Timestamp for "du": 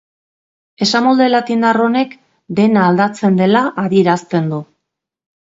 4.57-4.61